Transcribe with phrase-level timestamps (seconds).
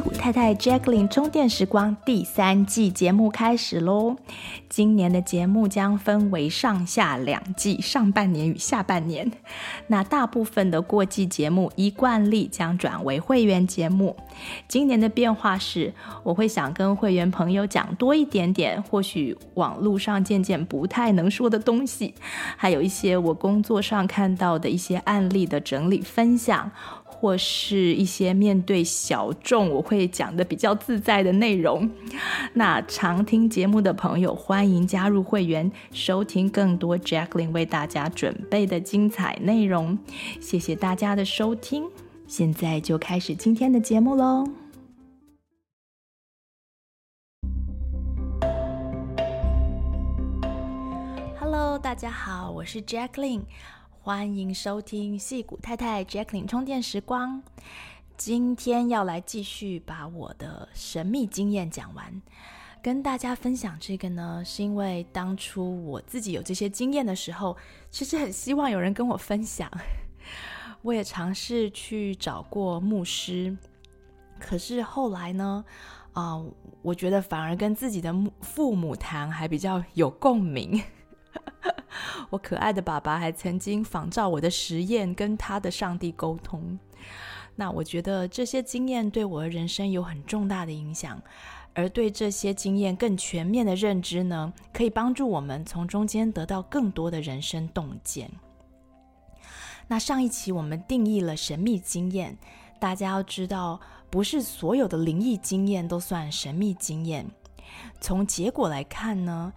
[0.00, 4.16] 太太 Jacqueline 充电时光第三季节目开始喽！
[4.68, 9.30] 今年的节目将分为上下两季，上半年与下半年。
[9.88, 14.16] 那大部分的过季节目依惯例将转为会员节目。
[14.68, 22.14] 今年的变化是，我会想跟会员朋友讲多一点点，或许网络上渐渐不太能说的东西，
[22.56, 26.70] 还有一些我工作上看到的一些案例的整理分享。
[27.20, 31.90] 或是一些面对小众，我会讲的比较自在的内容。
[32.54, 39.98] 那常听节目的朋友，欢迎加入会员，收听更多 Jacqueline 为大家准备的精彩内容。
[40.40, 41.84] 谢谢大家的收听，
[42.26, 44.48] 现在就开始今天的节目喽。
[51.38, 53.42] Hello，大家好，我是 Jacqueline。
[54.02, 57.42] 欢迎收听戏谷太太 Jacqueline 充电时光。
[58.16, 62.22] 今天要来继续把我的神秘经验讲完，
[62.82, 67.54] 跟大家分享这个呢，是因为当初我自己有这些经验的时候，
[67.90, 69.70] 其实很希望有人跟我分享。
[70.80, 73.54] 我也尝试去找过牧师，
[74.38, 75.62] 可是后来呢，
[76.14, 76.42] 啊、
[76.80, 80.82] 我觉得反而跟自己的父母谈还比较有共鸣。
[82.30, 86.78] 我可爱的爸爸还曾经仿照我的实验跟他的上帝沟通。
[87.56, 91.20] 那我觉得这些经验对我的人生有很重大的影响，
[91.74, 98.30] 而对这些经验更全面的认知呢，可以帮助我们从中间得到更多的人生洞见。
[99.88, 102.38] 那上一期我们定义了神秘经验，
[102.78, 107.26] 大家要知道，不是所有的灵异经验都算神秘经验。
[108.00, 109.52] 从结果来看呢，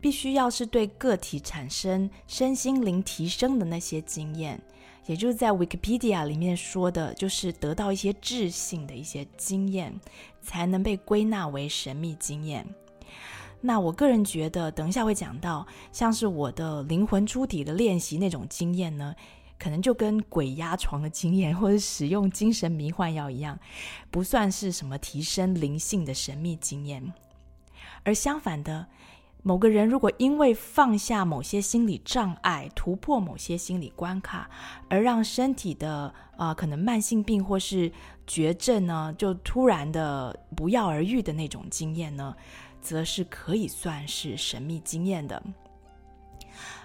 [0.00, 4.60] 必须要是对个体产生身心灵提升的那些经验，
[5.06, 9.94] 也就是在 Wikipedia 里面说的，就是得到一些智性的一些经验，
[10.40, 12.66] 才能被归纳为神秘经验。
[13.60, 19.14] 那我个人觉得，等一下会讲到，像是我的灵魂出体的练习那种经验呢，
[19.58, 23.58] 可能就跟鬼压床的经验，或者使用精神迷幻药一样，
[24.10, 27.12] 不算是什么提升灵性的神秘经验。
[28.02, 28.86] 而相反的，
[29.42, 34.48] 某个人如果因为放下某些心理障碍，突破某些心理关卡，
[34.88, 37.90] 而让身体的啊、可能慢性病或是
[38.26, 42.34] 绝症呢，就突然的不药而愈的那种经验呢，
[42.82, 45.42] 则是可以算是神秘经验的。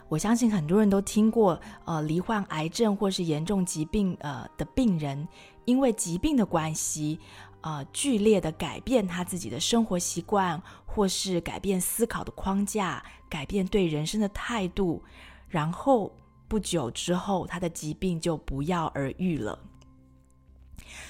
[0.07, 5.27] 我相信很多人都听过，呃，罹患癌症或是严重疾病呃的病人，
[5.65, 7.19] 因为疾病的关系。
[7.65, 15.03] 啊、呃，剧烈的改变他自己的生活习惯，或是改变思考的框架，改变对人生的态度，
[15.49, 16.15] 然后
[16.47, 19.57] 不久之后，他的疾病就不药而愈了。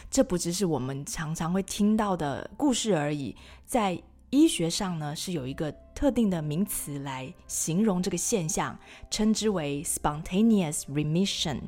[0.10, 8.80] 这不只是我们常常会听到的故事而已，在医学上呢，是有一个特定的名词来形容这个现象，
[9.12, 11.60] 称之为 spontaneous remission，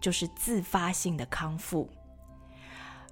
[0.00, 1.90] 就是自发性的康复。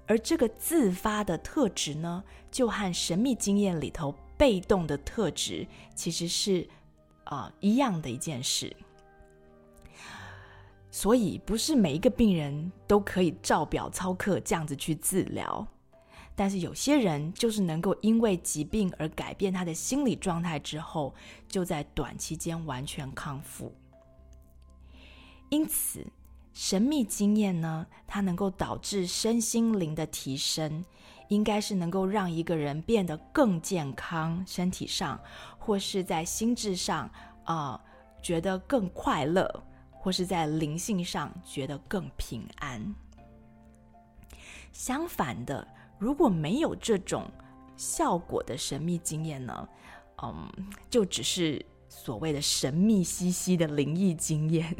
[0.07, 6.67] 而这个自发的特质呢，就和神秘经验里头被动的特质其实是
[7.23, 8.75] 啊、一样的一件事。
[10.91, 15.67] 所以不是每一个病人都可以照表操课这样子去治疗，
[16.35, 21.13] 但是有些人就是能够因为疾病而改变他的心理状态之后，
[21.49, 23.73] 就在短期间完全康复。
[25.49, 26.05] 因此。
[26.55, 30.83] 神秘经验呢，它能够导致身心灵的提升，
[31.27, 35.19] 应该是能够让一个人变得更健康，身体上
[35.59, 37.11] 或是在心智上
[37.43, 37.79] 啊、
[38.21, 42.95] 觉得更快乐，或是在灵性上觉得更平安。
[44.71, 45.67] 相反的，
[45.99, 47.29] 如果没有这种
[47.75, 49.69] 效果的神秘经验呢，
[50.23, 50.49] 嗯，
[50.89, 54.73] 就只是所谓的神秘兮兮的灵异经验。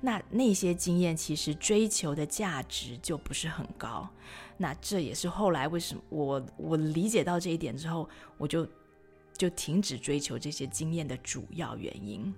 [0.00, 4.08] 那那些经验其实追求的价值就不是很高，
[4.56, 8.08] 那这也是后来为什么我我理解到这一点之后，
[8.38, 8.66] 我就
[9.36, 12.34] 就停止追求这些经验的主要原因。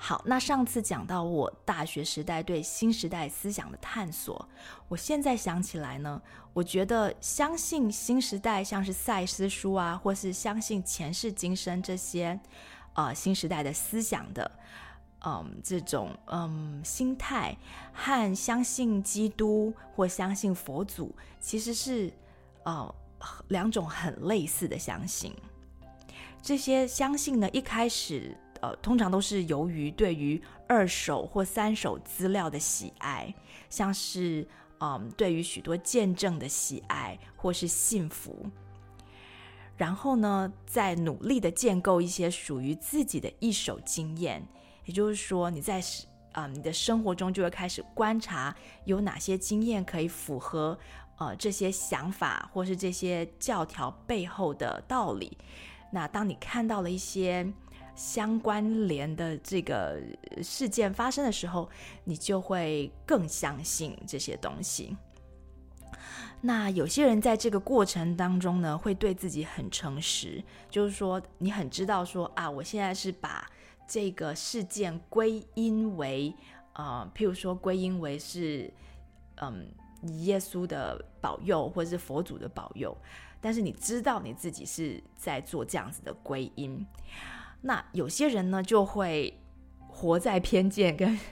[0.00, 4.48] 好，那上次讲到我大学时代对新时代思想的探索，
[4.86, 12.38] 我现在想起来呢，我觉得相信新时代像是赛斯书啊，或是相信前世今生这些
[12.92, 14.48] 呃新时代的思想的。
[15.24, 17.56] 嗯，这种嗯心态
[17.92, 22.12] 和相信基督或相信佛祖其实是
[22.64, 22.94] 呃
[23.48, 25.34] 两种很类似的相信。
[26.40, 33.34] 这些相信呢，一开始呃通常都是由于对于二手或三手资料的喜爱，
[33.68, 34.46] 像是
[34.80, 38.46] 嗯，对于许多见证的喜爱或是幸福。
[39.76, 44.42] 然后呢，再努力的建构一些属于自己的一手经验，
[44.88, 45.82] 也就是说，你在
[46.32, 48.54] 啊、你的生活中就会开始观察
[48.84, 50.78] 有哪些经验可以符合
[51.18, 55.36] 呃这些想法或是这些教条背后的道理。
[55.90, 57.46] 那当你看到了一些
[57.96, 60.00] 相关联的这个
[60.42, 61.68] 事件发生的时候，
[62.04, 64.96] 你就会更相信这些东西。
[66.40, 73.50] 那有些人在这个过程当中呢，会对自己很诚实，就是说你很知道说啊，我现在是把
[73.88, 76.32] 这个事件归因为
[76.74, 78.72] 呃，譬如说归因为是
[79.36, 79.66] 嗯
[80.20, 82.96] 耶稣的保佑或者是佛祖的保佑，
[83.40, 86.86] 但是你知道你自己是在做这样子的归因。
[87.62, 89.40] 那有些人呢，就会
[89.88, 91.18] 活在偏见跟。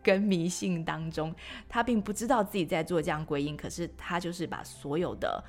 [0.00, 1.34] 跟迷信当中，
[1.68, 5.44] 他并不知道自己在做这样归因，可是他就是把所有的，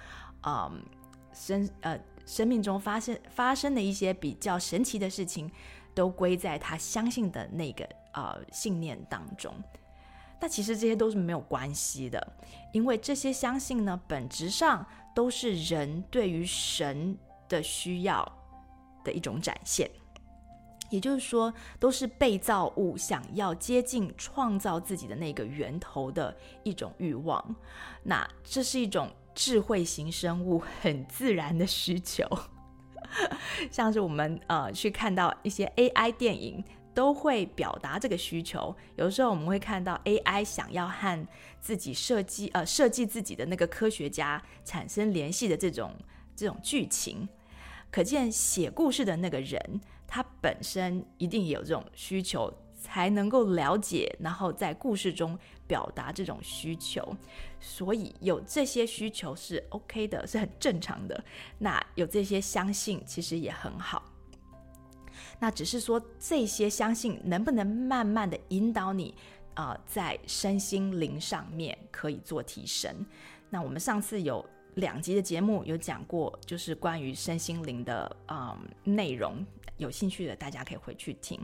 [0.46, 0.84] 嗯，
[1.32, 5.50] 生呃生命中发生发生的一些比较神奇的事情，
[5.94, 9.54] 都归在他相信的那个呃信念当中。
[10.40, 12.34] 但其实这些都是没有关系的，
[12.72, 17.18] 因为这些相信呢，本质上都是人对于神
[17.50, 18.26] 的需要
[19.04, 19.90] 的一种展现。
[20.90, 27.56] 也就是说，都是被造物想要接近创造自己的那个源头的一种欲望。
[28.02, 32.26] 那这是一种智慧型生物很自然的需求，
[33.72, 36.64] 像是我们呃去看到一些 AI 电影，
[36.94, 38.76] 都会表达这个需求。
[38.96, 41.28] 有时候我们会看到 AI 想要和
[41.60, 45.94] 自己设计呃设计自己的那个科学家产生联系的这种
[46.36, 47.28] 这种剧情，
[47.92, 49.82] 可见写故事的那个人。
[50.12, 55.38] 他本身一定也有这种需求，才能够了解，然后在故事中
[55.68, 57.16] 表达这种需求。
[57.60, 61.24] 所以有这些需求是 OK 的，是很正常的。
[61.58, 64.04] 那有这些相信，其实也很好。
[65.38, 69.14] 那只是说这些相信能不能慢慢的引导你
[69.56, 73.06] 啊、在身心灵上面可以做提升。
[73.50, 79.46] 那我们上次有两集的节目有讲过，就是关于身心灵的嗯内容。
[79.76, 81.38] 有兴趣的大家可以回去听。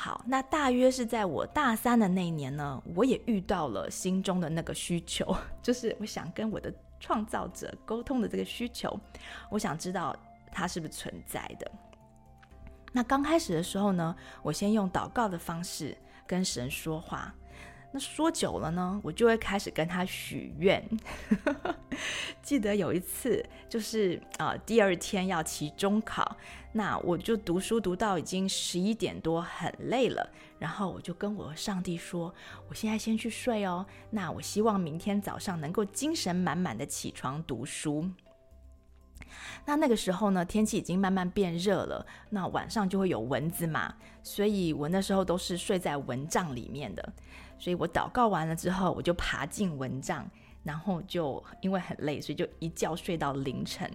[0.00, 8.96] 好，那大约是在我大三的那一年呢，我也遇到了心中的那个需求，就是我想跟我的创造者沟通的这个需求，
[9.50, 10.14] 我想知道
[10.52, 11.68] 它是不是存在的。
[12.92, 15.98] 那刚开始的时候呢，我先用祷告的方式
[16.28, 17.34] 跟神说话。
[17.90, 20.82] 那说久了呢，我就会开始跟他许愿。
[22.42, 26.36] 记得有一次，就是呃第二天要期中考，
[26.72, 30.30] 那我就读书读到已经十一点多，很累了。
[30.58, 32.34] 然后我就跟我上帝说
[32.68, 33.86] ：“我现在先去睡哦。
[34.10, 38.10] 那我希望明天早上能够精神满满的起床读书。”
[39.64, 47.12] 那那个时候呢，天气已经慢慢变热了，那晚上就会有蚊子嘛，所以我那时候都是睡在蚊帐里面的。
[47.58, 50.28] 所以我祷告完了之后，我就爬进蚊帐，
[50.62, 53.90] 然后就因为很累，所以就一觉睡到凌晨。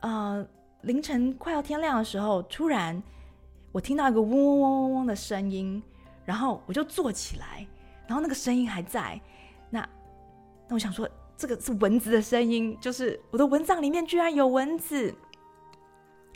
[0.00, 0.46] 呃，
[0.82, 3.02] 凌晨快要天亮的时候，突然
[3.70, 5.82] 我听到一个嗡嗡嗡嗡嗡的声音，
[6.24, 7.66] 然后我就坐起来，
[8.06, 9.20] 然后那个声音还在。
[9.70, 9.80] 那
[10.68, 15.14] 那我想说，这个是蚊子的声音，就是我的蚊帐里面居然有蚊子。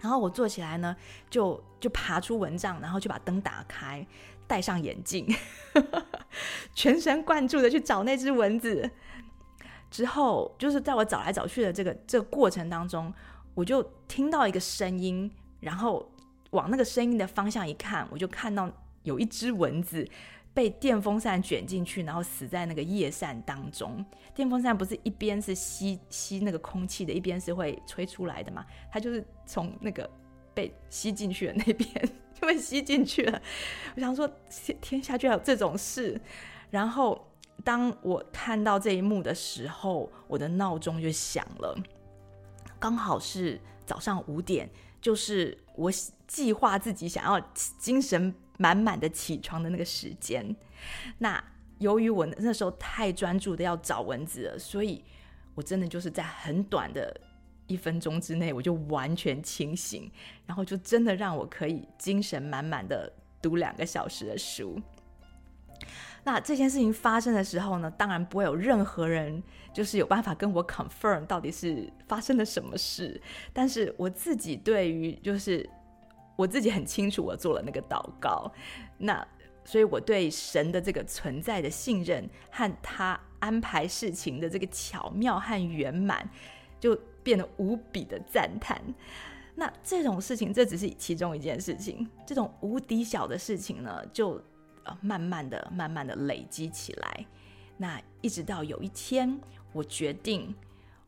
[0.01, 0.95] 然后我坐起来呢，
[1.31, 4.07] 就就爬出蚊帐，然后就把灯打开。
[4.47, 5.27] 戴上眼镜，
[6.75, 8.91] 全神贯注的去找那只蚊子。
[9.89, 13.13] 之后，就是在我找来找去的这个这个过程当中，
[13.55, 16.11] 我就听到一个声音，然后
[16.51, 18.71] 往那个声音的方向一看，我就看到
[19.05, 20.07] 有一只蚊子
[20.53, 24.05] 被电风扇卷进去，然后死在那个叶扇当中。
[24.35, 28.67] 电风扇不是一边是吸吸那个空气的，一边是会吹出来的嘛？
[28.91, 30.11] 它就是从那个
[30.57, 31.89] 被吸进去的那边。
[32.39, 33.41] 就被吸进去了。
[33.95, 34.31] 我想说，
[34.83, 36.21] 天下居然有这种事。
[36.71, 37.27] 然后，
[37.65, 41.75] 当我看到这一幕的时候，我的闹钟就响了，
[42.79, 44.69] 刚好是早上五点，
[45.01, 45.91] 就是我
[46.27, 47.41] 计划自己想要
[47.79, 50.55] 精神满满的起床的那个时间。
[51.17, 51.43] 那
[51.79, 55.03] 由于我那时候太专注的要找蚊子了，所以
[55.55, 57.19] 我真的就是在很短的。
[57.67, 60.11] 一分钟之内，我就完全清醒，
[60.47, 64.81] 然后就真的让我可以精神满满的读两个小时的书。
[66.25, 69.41] 那这件事情发生的时候呢，当然不会有任何人
[69.73, 73.21] 就是有办法跟我 confirm 到底是发生了什么事，
[73.53, 75.69] 但是我自己对于就是
[76.35, 78.51] 我自己很清楚，我做了那个祷告。
[78.99, 79.25] 那
[79.65, 86.29] 所以我对神的这个存在的信任和他安排事情的这个巧妙和圆满，
[86.81, 88.81] 就变得无比的赞叹。
[89.57, 92.09] 那这种事情，这只是其中一件事情。
[92.25, 94.41] 这种无敌小的事情呢，就
[94.85, 97.27] 呃慢慢的、慢慢的累积起来。
[97.77, 99.41] 那一直到有一天，
[99.73, 100.55] 我决定，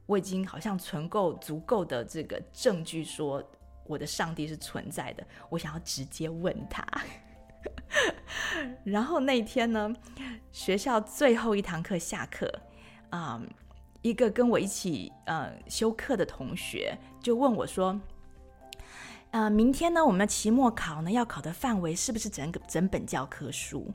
[0.07, 3.41] 我已经好像存够足够的这个证据，说
[3.87, 5.25] 我的上帝是存在的。
[5.49, 6.85] 我想要直接问他。
[8.83, 9.95] 然后那天呢，
[10.51, 12.51] 学校最后一堂课下课，
[13.11, 13.41] 啊、
[14.03, 18.01] 一个跟我一起呃修课的同学就问我说
[19.33, 23.93] ：“呃，明天呢，我们期末考呢要考的范围是不是整个整本教科书？”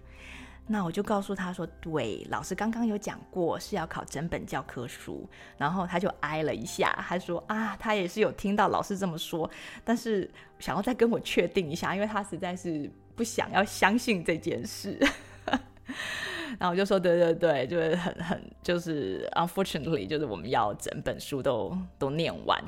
[0.67, 9.49] 那我就告诉他说：“对，老师刚刚有讲过是要考整本教科书。”然后他就挨了一下，他说：“啊，他也是有听到老师这么说，
[9.83, 10.29] 但是
[10.59, 14.97] 想要再跟我确定一下，因为他实在是。”不想要相信这件事，
[16.59, 22.59] 然后我就说对对对，就是很很就是 unfortunately，就是我们要整本书都都念完，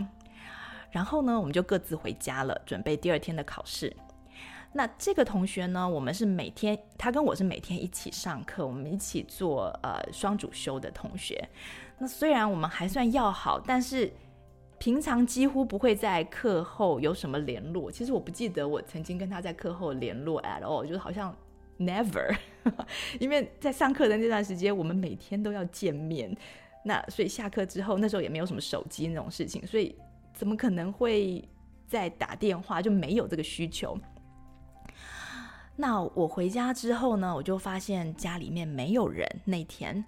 [0.91, 3.95] 然后呢，我们就各自回家了，准备第二天的考试。
[4.73, 11.47] 那这个同学呢，我们是每天，他跟我是每天一起上课，我们一起做呃双主修的同学。
[11.97, 14.11] 那虽然我们还算要好，但是。
[14.77, 17.89] 平常几乎不会在课后有什么联络。
[17.89, 21.33] 其实我不记得我曾经跟他在课后联络 at all，就是好像
[21.79, 22.35] never。
[23.19, 26.35] 因为在上课的那段时间，我们每天都要见面，
[26.83, 29.95] 那所以下课之后，那时候也没有什么手机那种事情，所以
[30.33, 31.47] 怎么可能会
[31.87, 32.81] 再打电话？
[32.81, 33.97] 就没有这个需求。
[35.75, 40.03] 那我回家之后呢，我就发现家里面没有人那天。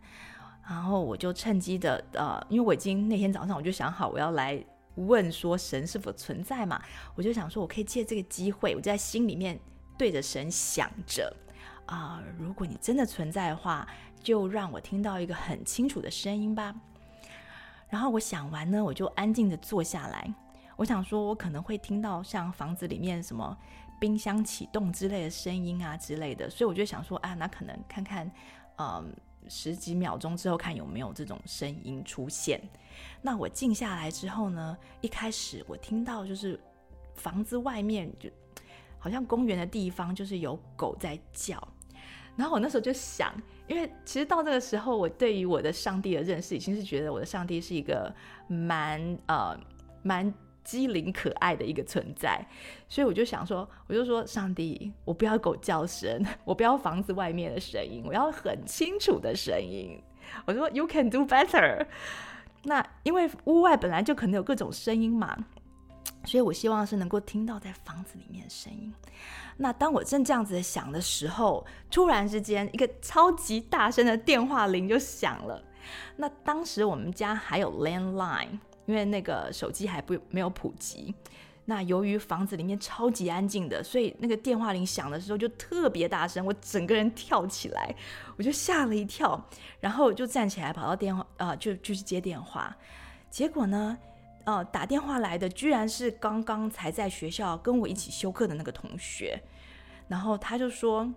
[0.69, 4.61] 然后我就趁机的，呃，因为我已经那天早上我就想好我要来
[4.95, 6.81] 问说神是否存在嘛，
[7.15, 9.57] 我就想说我可以借这个机会，我就在心里面
[9.97, 11.33] 对着神想着，
[11.87, 13.87] 啊、如果你真的存在的话，
[14.21, 16.75] 就让我听到一个很清楚的声音吧。
[17.89, 20.33] 然后我想完呢，我就安静的坐下来，
[20.75, 23.57] 我想说我可能会听到像房子里面什么
[23.99, 28.27] 冰箱启动之类的声音啊之类的，所以我就想说啊，那可能看看，
[28.77, 29.05] 嗯、呃。
[29.49, 32.61] 十几秒钟之后，看有没有这种声音出现。
[33.21, 36.59] 那我静下来之后呢，一开始我听到就是
[37.15, 38.29] 房子外面就
[38.99, 41.65] 好像公园的地方，就是有狗在叫。
[42.37, 43.33] 然后我那时候就想，
[43.67, 48.13] 因为其实到这个时候，我对于我的上帝的认识，已经是觉得我的上帝是一个
[48.47, 49.59] 蛮呃
[50.03, 50.33] 蛮。
[50.67, 52.45] 机灵可爱的一个存在，
[52.89, 59.97] 所以我就想说，我就说，上帝，我不要狗叫声，我不要房子外面的声音，我要很清楚的声音。
[60.45, 61.87] 我说，You can do better。
[62.63, 65.37] 那因为屋外本来就可能有各种声音嘛，
[66.27, 68.93] 所以我希望是能够听到在房子里面的声音。
[69.57, 75.63] 那当我正这样子想的时候，突然之间一个超级大声的电话铃就响了。
[76.17, 78.59] 那当时我们家还有 landline。
[78.87, 81.13] 因为那个手机还不没有普及，
[81.65, 87.93] 那由于房子里面超级安静的，所以那个电话铃响的时候就特别大声，我整个人跳起来，
[88.37, 89.45] 我就吓了一跳，
[89.81, 92.73] 然后就站起来跑到电话，呃，就就去接电话。
[93.29, 93.97] 结果呢，
[94.47, 99.37] 呃，打电话来的居然是刚刚才在学校跟我一起修课的那个同学，
[100.07, 101.13] 然后他就说，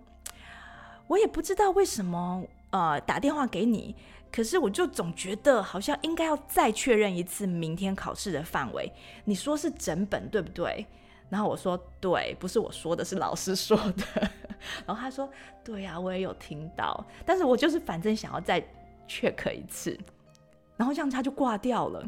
[1.07, 3.95] 我也不知道为什么，呃，打电话给你。
[4.29, 8.91] 可是我就总觉得好像应该要再确认一次明天考试的范围。
[9.23, 10.85] 你说是整本对不对？
[11.29, 14.29] 然后我说对，不是我说的，是老师说的。
[14.85, 15.29] 然后他说
[15.63, 18.61] 对呀，我也有听到，但是我就是反正想要再
[19.07, 19.97] 确认一次。
[20.75, 22.05] 然后这样他就挂掉了。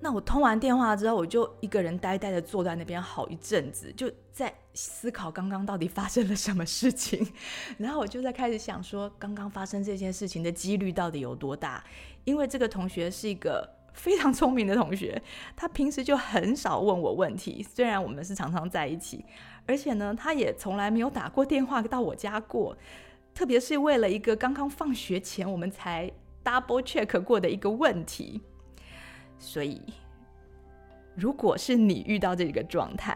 [0.00, 7.26] 那我通完电话之后，我就一个人呆呆的坐在那边好一阵子，就在思考刚刚到底发生了什么事情。
[7.78, 11.82] 然后我就在开始想说，刚刚发生这件事情的几率到底有多大？
[12.24, 15.20] 因为这个同学是一个非常聪明的同学，
[15.56, 19.24] 他平时就很少问我问题，虽然我们是常常在一起，
[19.66, 22.78] 而且呢，他也从来没有打过电话到我家过，
[23.34, 26.08] 特别是为了一个刚刚放学前我们才
[26.44, 28.42] double check 过的一个问题。
[29.38, 29.80] 所以，
[31.14, 33.14] 如果是你遇到这个状态，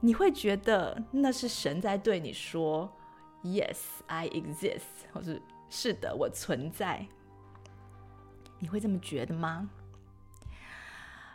[0.00, 2.90] 你会觉得那是神在对你说
[3.42, 4.82] “Yes, I exist”，
[5.12, 7.06] 或是“是的，我存在”。
[8.60, 9.68] 你会这么觉得吗？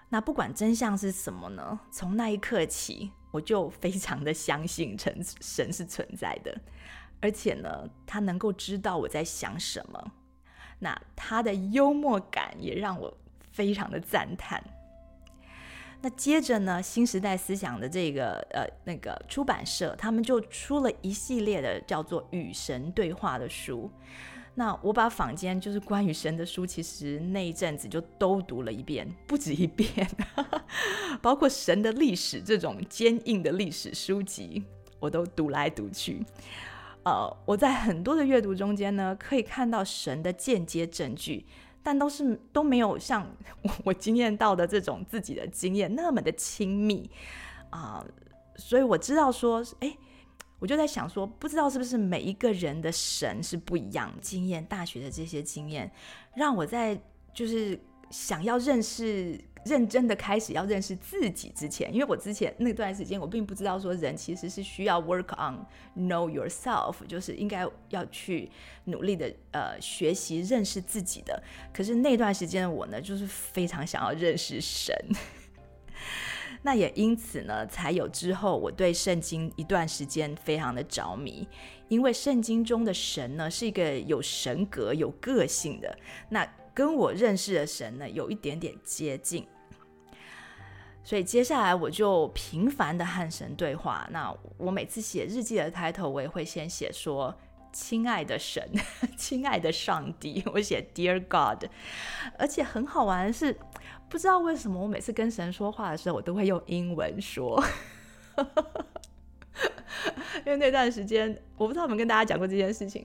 [0.10, 1.80] 那不管真相是什么呢？
[1.92, 6.56] 从那一刻起，我就非常的相信神神是存在的，
[7.20, 10.12] 而且呢，他能够知道我在想什么。
[10.80, 13.18] 那他的幽默感也让我。
[13.56, 14.62] 非常的赞叹。
[16.02, 23.90] 那接着呢，新时代思想的这个呃那个出版社，他们就出了一系列的叫做《与神对话》的书。
[24.58, 30.08] 那我把坊间就是关于神的书，其实那一阵子就都读了一遍，不止一遍，
[31.22, 34.64] 包括神的历史这种坚硬的历史书籍，
[35.00, 36.24] 我都读来读去。
[37.04, 41.46] 呃，我在很多的阅读中间呢，可以看到神的间接证据，
[41.86, 43.26] 但都是都没有像
[43.62, 47.08] 我 我经验到的这种自己的经验那么的亲密
[47.70, 48.04] 啊，
[48.56, 49.96] 所以我知道说，诶。
[50.58, 54.12] 我就在想说，不知道是不是每一个人的神是不一样。
[54.22, 55.92] 经验大学的这些经验，
[56.34, 57.00] 让我在
[57.34, 57.78] 就是
[58.10, 65.66] 想要认识、认真的开始要认识自己之前，因为我之前那段时间我并不知道说人其实是需要 work on
[66.08, 68.50] know yourself，就是应该要去
[68.86, 71.42] 努力的呃学习认识自己的。
[71.74, 74.96] 可是那段时间的我呢，就是非常想要认识神。
[76.62, 81.48] 那也因此呢，才有之后我对圣经一段时间非常的着迷，
[81.90, 85.96] 因为圣经中的神呢是一个有神格、有个性的，
[86.30, 86.44] 那
[86.76, 89.48] 跟我认识的神呢有一点点接近，
[91.04, 94.08] 所以接下来我就频繁的和神对话。
[94.12, 97.34] 那我每次写日记的开头，我也会先写说
[97.72, 98.70] ：“亲爱的神，
[99.18, 101.66] 亲爱的上帝。”我写 “Dear God”，
[102.38, 103.58] 而且很好玩的是。
[104.08, 107.62] 不知道为什么，我每次跟神说话的时候，我都会用英文说。
[110.46, 113.04] 因为那段时间，我不知道有没有跟大家讲过这件事情，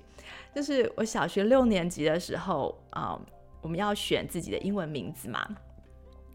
[0.55, 3.19] 就是我小学六年级的时候啊、
[3.61, 5.47] 我们要选自己的英文名字嘛。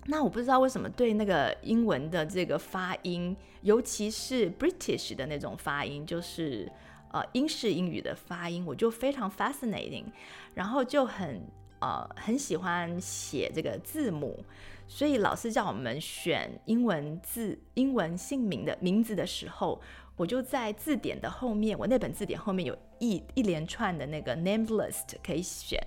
[0.06, 6.72] 那我不知道为什么对那个英文的这个发音，尤其是 British 的那种发音，就是
[7.12, 10.06] 呃英式英语的发音，我就非常 fascinating，
[10.54, 11.42] 然后就很。
[11.82, 14.44] 呃，很喜欢写这个字母，
[14.88, 19.80] 所以老师叫我们选英文字、英文姓名的名字的时候，
[20.16, 25.78] 我就在字典的后面，我那本字典后面有一一连串的那个 name list 可以选，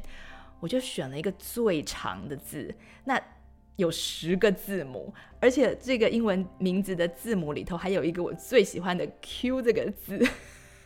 [0.61, 3.21] 我就选了一个最长的字，那
[3.77, 10.29] 有十个字母，而且这个英文名字的字母里头还有一个我最喜欢的 Q 这个字。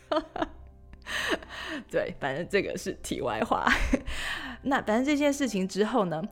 [1.89, 3.67] 对，反正这个是题外话。
[4.61, 6.23] 那反正这件事情之后呢，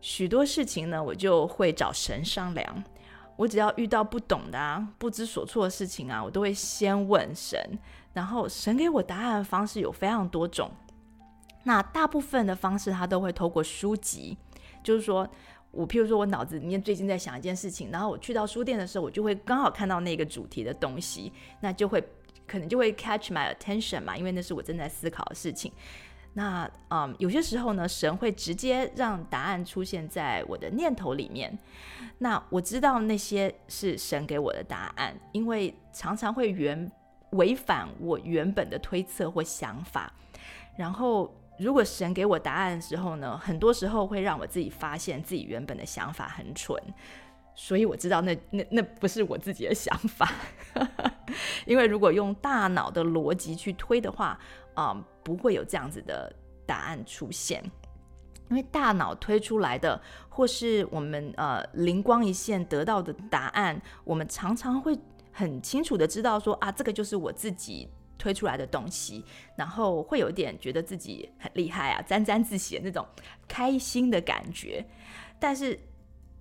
[0.00, 2.84] 许多事情呢，我就会找神商量。
[3.36, 7.58] 我只要遇到不懂的啊、不知所措的事情啊，我都会先问神。
[8.12, 10.70] 然后神给我答案的方式有非常多种。
[11.64, 14.36] 那大部分的方式，他都会透过书籍，
[14.82, 15.28] 就是说
[15.70, 22.02] 我譬如说我脑子里面最近在想一件事情，然后我去到书店的时候，我就会刚好看到那个主题的东西，那就会。
[22.46, 25.70] 可能就会 catch my attention 嘛，因为那是我正在思考的事情。
[26.32, 31.56] 那嗯，有些时候呢，神会直接让答案出现在我的念头里面。
[32.18, 36.90] 那我知道那些是神给我的答案，因为常常会原
[37.34, 40.12] 违反我原本的推测或想法。
[40.76, 46.76] 然后，如果神给我答案的时候呢，很多时候会让我自己发现自己原本的想法很蠢。
[47.54, 50.32] 所以我知道那那那不是我自己的想法，
[51.66, 54.38] 因为如果用大脑的逻辑去推的话，
[54.74, 56.32] 啊、嗯，不会有这样子的
[56.64, 57.62] 答案出现。
[58.48, 64.98] 因为大脑推出来的，或是我们呃灵光一现得到的答案，我们常常会
[65.30, 67.88] 很清楚的知道说啊，这个就是我自己
[68.20, 69.24] 推出来的东西，
[69.56, 73.04] 然后会有点觉得自己很厉害啊，沾沾自喜的那种
[73.48, 74.86] 开心的感觉，
[75.40, 75.76] 但是。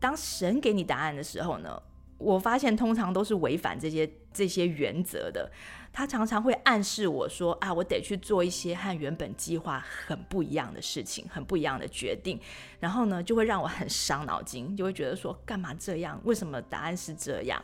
[0.01, 1.77] 当神给你答案的时候呢，
[2.17, 5.51] 我发现通常都是违反这些这些原则的。
[5.91, 12.39] 他常常会暗示我说啊，我得去做一些和原本计划很不一样的事情，很不一样的决定。
[12.79, 16.17] 然后呢，就会让我很伤脑筋，就会觉得说，干嘛这样？
[16.23, 17.61] 为什么答案是这样？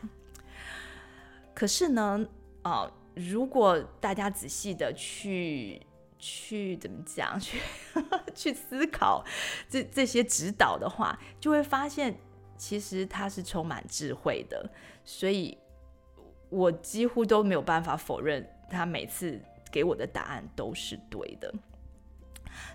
[1.54, 2.22] 可是呢，
[2.64, 5.82] 哦、如果大家仔细的去。
[6.18, 7.38] 去怎么讲？
[7.38, 7.60] 去
[8.34, 9.22] 去思考
[9.68, 12.18] 这这些指导的话，就会发现
[12.56, 14.68] 其实他是充满智慧的，
[15.04, 15.56] 所以
[16.48, 19.38] 我几乎都没有办法否认他每次
[19.70, 21.52] 给我的答案都是对的。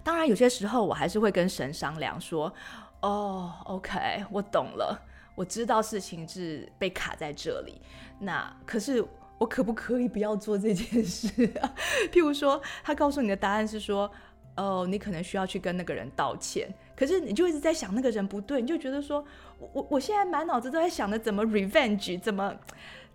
[0.04, 2.54] 当然，有些时候我还是会跟神商量说
[3.02, 7.82] ：“哦，OK，我懂了，我知道事情是被卡在这里。
[8.20, 9.04] 那可是。”
[9.42, 11.28] 我可不可以不要做这件事
[11.60, 11.74] 啊？
[12.14, 14.12] 譬如说，他告诉你的答案是说，
[14.56, 16.72] 哦，你可能需要去跟那个人道歉。
[16.96, 19.26] 可是你就一直在想那个人不对，你就觉得说，
[19.58, 22.56] 我我现在满脑子都在想着怎么 revenge，怎么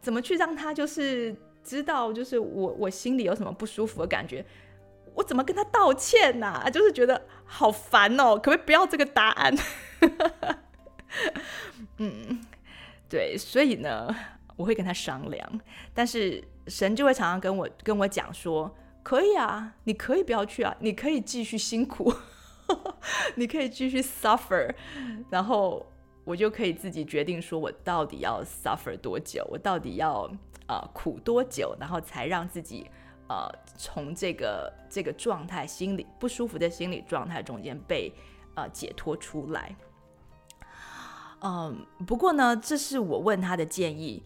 [0.00, 4.44] 怎么去让他就是知道，就是我我心里有什么不舒服的感觉，
[5.14, 6.68] 我怎么跟他道歉呐、啊？
[6.68, 9.54] 就是觉得好烦哦，可不可以不要这个答案？
[11.98, 12.40] 嗯。
[13.08, 14.12] 对，所以呢，
[14.56, 15.60] 我会跟他商量，
[15.94, 22.12] 但是神就会常常跟我跟我讲说，可以啊，你可以不要去啊，你可以继续辛苦，
[23.36, 24.74] 你可以继续 suffer，
[25.30, 25.86] 然后
[26.24, 30.28] 我就可以自己决定说我到底要 suffer 多久，我到底要
[30.66, 32.90] 呃苦多久，然后才让自己
[33.28, 38.12] 呃从这个这个状态心理不舒服的心理状态中间被
[38.54, 39.76] 呃解脱出来。
[41.42, 44.24] 嗯，不过呢，这是我问他的建议。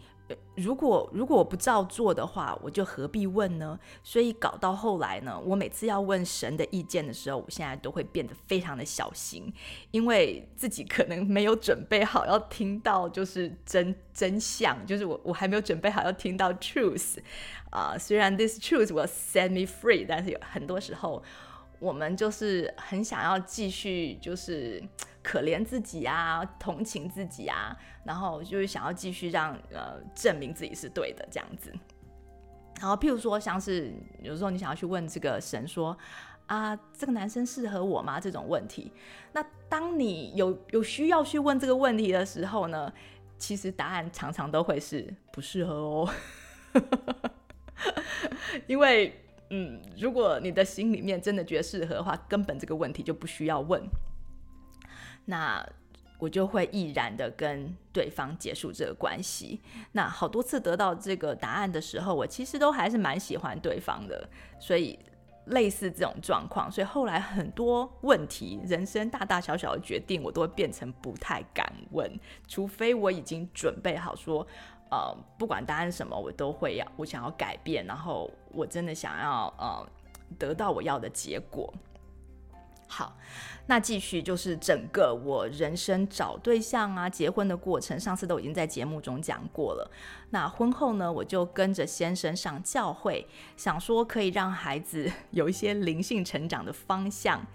[0.60, 3.78] 如果如果我不照做的话，我就何必问呢？
[4.02, 9.52] 所以搞到后来呢，我每次要问神的意见的时候，我现在都会变得非常的小心，
[9.90, 17.18] 因为自己可能没有准备好要听到就是真真相，就是我我还没有准备好要听到 truth
[17.70, 17.96] 啊。
[17.98, 21.22] 虽然 this truth will set me free，但是有很多时候
[21.78, 24.82] 我们就是很想要继续就是。
[25.22, 31.72] 可怜自己啊，同情自己啊，然后就是想要继续让呃证明自己是对的这样子。
[32.80, 35.96] 然后譬如说，像是有时候你想要去问这个神说
[36.46, 38.18] 啊，这个男生适合我吗？
[38.18, 38.90] 这种问题，
[39.32, 42.90] 那当你有有需要去问这个问题的时候呢，
[43.36, 46.10] 其实答案常常都会是不适合哦。
[48.66, 53.82] 因为嗯，如果你的心里面真的觉得适合的话，根本这个问题就不需要问。
[55.30, 55.66] 那
[56.18, 59.58] 我就会毅然的跟对方结束这个关系。
[59.92, 64.28] 那好多次得到这个答案的时候，我其实都还是蛮喜欢对方的。
[64.58, 64.98] 所以
[65.46, 72.10] 类似这种状况，所以后来很多问题，人生大大小小的决定，我都会变成不太敢问，
[72.46, 74.46] 除非我已经准备好说，
[74.90, 79.88] 呃，不管答案什么，我都会要，我想要改变，然后我真的想要呃
[80.38, 81.72] 得到我要的结果。
[82.90, 83.16] 好。
[83.66, 89.88] 那继续就是整个我人生找对象啊、结婚的过程，上次都已经在节目中讲过了。
[90.30, 93.24] 那婚后呢，我就跟着先生上教会，
[93.56, 97.46] 想说可以让孩子 有一些灵性成长的方向。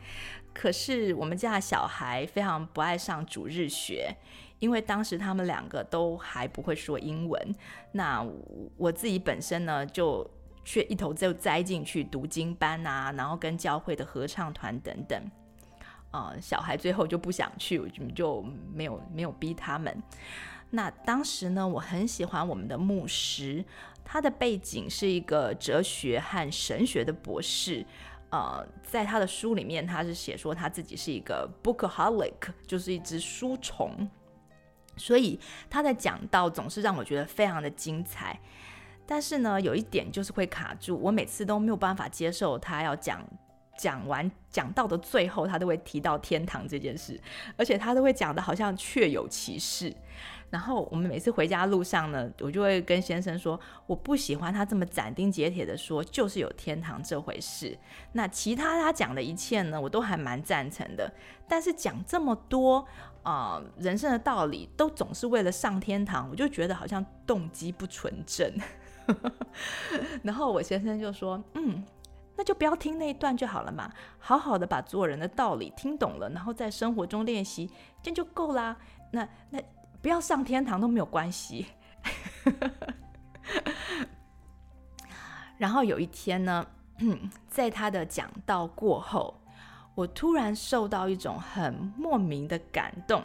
[0.54, 4.16] 可是我们家的小孩非常不爱上主日学，
[4.60, 7.56] 因为当时他们两个都还不会说英文。
[7.92, 8.26] 那
[8.78, 10.26] 我自己本身呢，就
[10.66, 15.32] 却一头就栽进去读经班啊，然后跟教会的合唱团等等。
[16.12, 18.42] 呃，小孩最后就不想去，我就
[18.74, 20.02] 没有没有逼他们。
[20.72, 23.64] 那当时呢，我很喜欢我们的牧师，
[24.04, 27.86] 他的背景是一个哲学和神学的博士。
[28.32, 32.34] 呃，在他的书里面，他是写说他自己是一个 bookaholic，
[32.66, 34.10] 就是一只书虫。
[34.98, 38.40] 所以他的讲道总是让我觉得非常的精彩。
[39.06, 43.26] 但是呢，有一点就是会卡住，我每次都没有办法接受他要讲。
[43.78, 47.20] 讲完讲到的最后，他都会提到天堂这件事，
[47.58, 49.94] 而且他都会讲的好像确有其事。
[50.50, 57.78] 然后我们每次回家路上呢，我就会跟先生说，我不喜欢他这么斩钉截铁的说，就是有天堂这回事。
[58.14, 61.14] 那其他他讲的一切呢，我都还蛮赞成的。
[61.46, 62.88] 但是讲这么多
[63.24, 68.50] 啊、人生的道理都总是为了上天堂，我就觉得好像动机不纯正。
[70.24, 71.82] 然后我先生就说，嗯。
[72.38, 73.90] 那就不要听那一段就好了嘛，
[74.20, 77.72] 好好的把做人的道理听懂了，然后在生活中练习，
[78.04, 78.76] 这就够啦。
[79.10, 79.58] 那那
[80.02, 81.68] 不要上天堂都没有关系。
[85.58, 86.68] 然后有一天呢，
[87.48, 89.40] 在他的讲道过后，
[89.96, 93.24] 我突然受到一种很莫名的感动，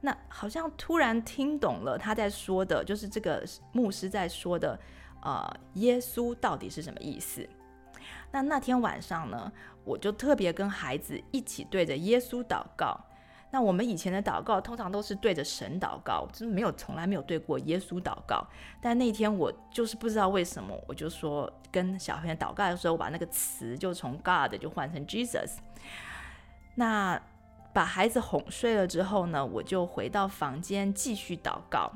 [0.00, 4.80] 那好像突然听懂了他在说的，就是这个牧师在说的，
[5.22, 7.48] 呃，耶稣到底是什么意思？
[8.30, 9.50] 那那天晚上呢，
[9.84, 12.98] 我就特别跟孩子一起对着耶稣祷告。
[13.50, 18.46] 那我们以前的祷告通常都是对着神祷告，就是没有从来没有对过耶稣祷告。
[18.78, 25.56] 但那天我就是不知道为什么，我就说跟小朋友祷告的时候，我把那个词就从 God 就换成 Jesus。
[26.74, 27.18] 那
[27.72, 31.90] 把孩子哄睡了之后呢，我就回到房间继续祷告。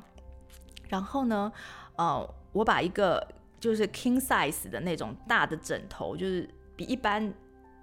[0.88, 1.52] 然后呢，
[1.96, 3.26] 呃，我把一个。
[3.62, 7.32] 就是 king size 的那种大的枕头，就是比一般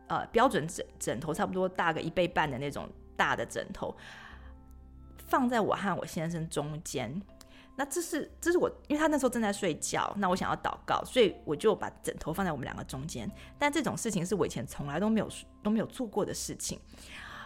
[0.08, 3.95] 呃标准枕枕头差不多大个一倍半的那种大的枕头，
[5.19, 7.21] 放在我和我先生中间。
[7.77, 13.32] 那这是这是我，因为他那时候正在睡觉，那我想要祷告，所以我就把枕头放在我们两个中间。
[13.58, 15.29] 但这种事情是我以前从来都没有
[15.63, 16.77] 都没有做过的事情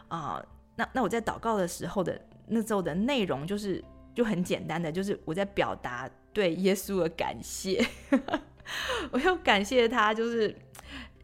[0.08, 0.44] 啊、
[0.76, 6.10] 那那我在祷告的时候的那时候的内容就是就很简单的，就是我在表达。
[6.34, 7.86] 对耶稣的感谢，
[9.12, 10.14] 我又感谢他。
[10.14, 10.54] 就是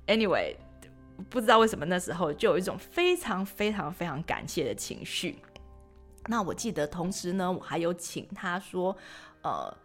[0.06, 0.56] anyway，
[1.30, 5.40] 不知道为什么那时候就有一种非常非常非常感谢的情绪。
[6.28, 8.96] 那我记得同时呢，我还有请他说，
[9.42, 9.76] 呃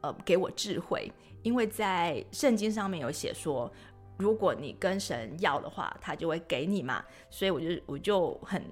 [0.00, 1.12] 呃，给我智慧，
[1.42, 3.70] 因为在圣经上面有写说，
[4.16, 7.04] 如果你跟神要的话，他就会给你嘛。
[7.28, 8.64] 所以我就我就很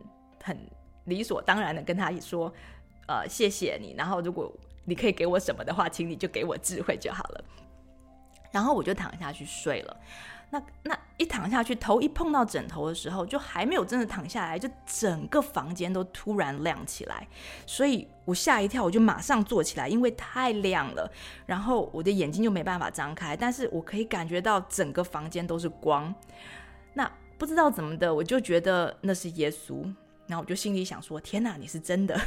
[0.42, 0.58] 很
[1.04, 2.50] 理所当然的跟他说，
[3.08, 3.94] 呃，谢谢你。
[3.98, 4.50] 然后如果
[4.88, 7.44] 你可以给我什么的话，请你就给我智慧就好了。
[8.50, 9.96] 然后我就躺下去睡了。
[10.50, 17.28] 那那一躺下去，头一碰到枕头的时候，就还没有真的躺下来，就整个房间都突然亮起来，
[17.66, 21.12] 所以我吓一跳，我就马上坐起来，因为太亮了。
[21.44, 26.14] 然后我的眼睛就没办法张开，但是我可以感觉到整个房间都是光。
[26.94, 29.82] 那不知道怎么的，我就觉得那是耶稣。
[30.26, 32.18] 然后我就心里想说：天哪，你是真的！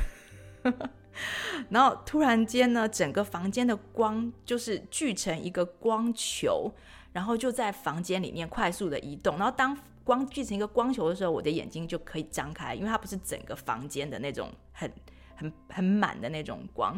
[1.69, 6.71] 然后突然间呢，整个房间的光就是聚成一个光球，
[7.13, 9.38] 然后就在房间里面快速的移动。
[9.38, 14.91] 然后当光聚成一个光球的时候，我的眼睛就可以张开，因为它不是整个房间的那种很
[15.36, 16.93] 很很满的那种光。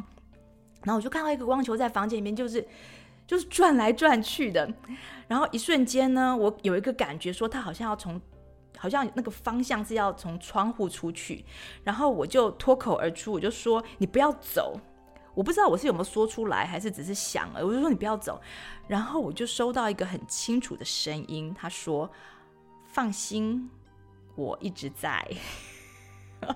[0.84, 2.65] 然后我就看到一个光球在房间里面，就是
[3.26, 4.71] 就是转来转去的。
[5.28, 8.21] 然后一瞬间呢，我有一个感觉说，它好像要从。
[8.84, 11.46] 好像那个方向是要从窗户出去，
[11.86, 14.78] 然后我就脱口而出，我就说：“你不要走。”
[15.34, 17.65] 我不知道我是有没有说出来，还是只是想了。
[17.65, 18.41] 我就说：“你不要走。”
[18.89, 22.12] 然后我就收到一个很清楚的声音，他说
[22.91, 23.69] ：“放心，
[24.36, 25.26] 我一直在。”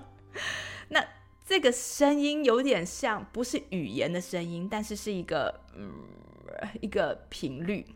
[0.90, 1.02] 那
[1.46, 5.90] 这个声音有点像，不是语言的声音，但是是一个嗯，
[6.82, 7.86] 一个频率，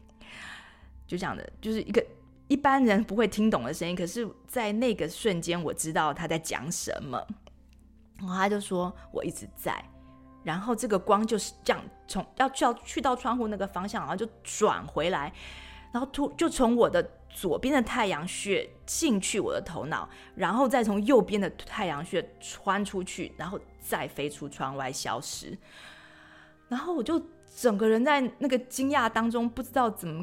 [1.07, 2.03] 就这样的，就是一个。
[2.53, 7.19] 一般人不会听懂的声音，可是，在那个瞬间，我知道他在讲什么。
[8.19, 9.83] 然后他就说：“我一直在。”
[10.45, 15.33] 然后这个光就是这样从要去到去到窗户那个方向，然后就转回来，
[15.93, 25.57] 然后突就从我的左边的太阳穴进去我的头脑，然后再从右边的太阳穴穿出去，然后再飞出窗外消失。
[26.69, 27.19] 然后我就
[27.57, 30.23] 整个人在那个惊讶当中，不知道怎么。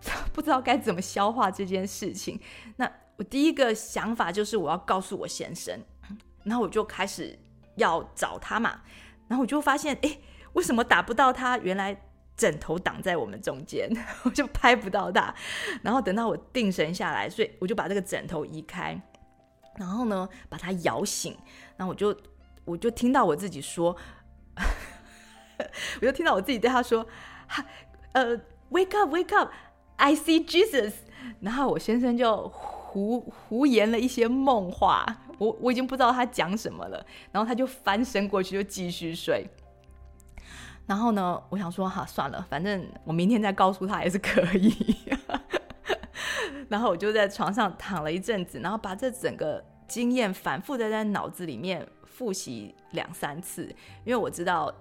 [0.32, 2.40] 不知道该怎么消化这件事情。
[2.76, 5.78] 那我第一个想法就是我要告诉我先生，
[6.44, 7.38] 然后我就开始
[7.76, 8.80] 要找他嘛。
[9.26, 10.18] 然后我就发现，哎，
[10.54, 11.58] 为什么打不到他？
[11.58, 12.00] 原来
[12.36, 13.90] 枕头挡在我们中间，
[14.24, 15.34] 我就拍不到他。
[15.82, 18.98] 然后等到我定神下来，所以我就把这个枕头移开，
[19.76, 21.36] 然后呢把他摇醒。
[21.76, 22.16] 然后我就
[22.64, 23.96] 我就听到我自己说，
[26.00, 27.06] 我就听到我自己对他说，
[27.48, 27.64] 哈
[28.12, 28.38] 呃
[28.70, 29.50] ，wake up，wake up。
[29.98, 30.92] I see Jesus，
[31.40, 35.04] 然后我先生就胡胡言了一些梦话，
[35.38, 39.46] 我我已经不知道他讲什么了，然后他就翻身过去就继续睡。
[40.86, 44.96] 然后呢，我想说哈，算了，反正我明天再告诉他也是可以。
[46.70, 53.64] 然后我就在床上躺了一阵子，然后把这整个经验反复的在脑子里面复习两三次，
[54.04, 54.72] 因为我知道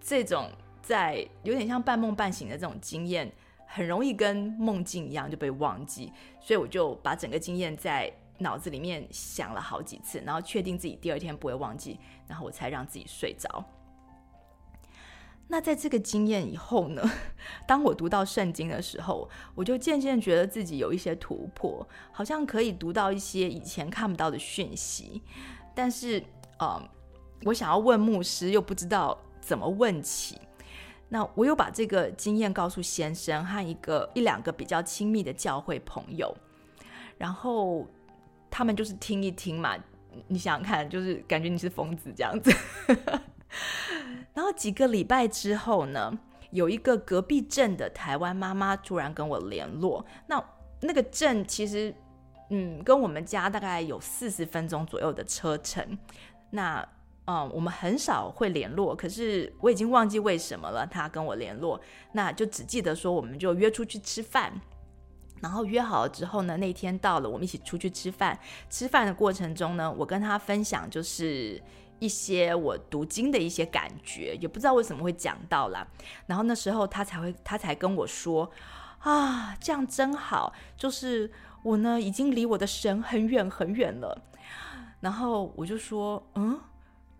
[0.00, 0.48] 这种
[0.80, 3.30] 在有点像半梦半醒的这种经验。
[3.72, 13.64] 很容易跟梦境一样就被忘记，所以我就把整个经验在脑子里面想了好几次，然后确定自己第二天不会忘记，然后我才让自己睡着。
[15.46, 17.02] 那在这个经验以后呢，
[17.66, 25.22] 当我读到圣经的时候，我就渐渐觉得自己有一些突破，好像可以读到一些以前看不到的讯息。
[25.74, 26.22] 但是，
[26.58, 26.82] 呃，
[27.44, 30.38] 我想要问牧师，又不知道怎么问起。
[31.12, 36.32] 那我有把这个经验告诉先生和一个一两个比较亲密的教会朋友，
[37.18, 37.84] 然后
[38.48, 39.76] 他们就是听一听嘛，
[40.28, 42.54] 你想想看，就是感觉你是疯子这样子。
[44.32, 46.16] 然后几个礼拜之后呢，
[46.52, 50.40] 有一个隔壁镇的台湾妈妈突然跟我联络，那
[50.80, 51.92] 那个镇其实
[52.50, 55.98] 嗯跟我们家大概有四十分钟左右的车程，
[56.50, 56.88] 那。
[57.30, 60.84] 嗯，我们很少会联络，可是我已经忘记为什么了。
[60.84, 64.60] 他跟我联络，那就只记得说我们就约出去吃饭，
[65.40, 68.36] 然后约好了之后呢，那天到了，我们一起出去吃饭。
[68.68, 71.62] 吃饭的过程中呢，我跟他分享就是
[72.00, 75.86] 一些我读经的一些感觉，也不知道为什么会讲到啦。
[76.26, 78.50] 然后那时候他才会，他才跟我说
[78.98, 81.30] 啊，这样真好，就是
[81.62, 84.20] 我呢已经离我的神很远很远了。
[84.98, 86.58] 然后我就说，嗯。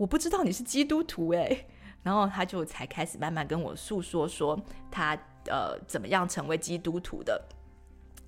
[0.01, 1.67] 我不知道你是基督徒哎，
[2.03, 4.59] 然后他就才开始慢慢跟我诉说说
[4.91, 7.39] 他呃怎么样成为基督徒的，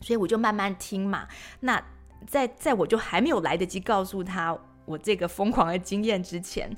[0.03, 1.27] 所以我就慢慢听嘛。
[1.61, 1.83] 那
[2.27, 4.55] 在在我就还没有来得及告诉他
[4.85, 6.71] 我这个疯狂的经验之前，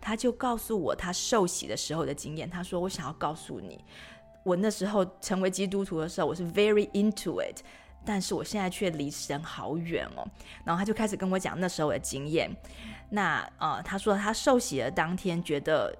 [0.00, 2.48] 他就告诉我他受洗的时候的经验。
[2.48, 3.84] 他说：“我想要告诉你，
[4.44, 7.60] 我那时候成为基督徒的时候，我是 very into it。
[8.04, 10.26] 但是我现在却离神好远哦。
[10.64, 12.50] 然后他就开始跟我讲那时候的经验。
[13.10, 15.94] 那呃，他说他受洗的当天，觉得